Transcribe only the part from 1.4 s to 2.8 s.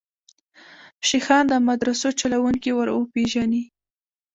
د مدرسو چلوونکي